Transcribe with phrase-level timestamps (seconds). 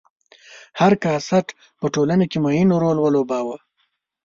[0.79, 1.47] هر کاسټ
[1.79, 3.57] په ټولنه کې معین رول ولوباوه.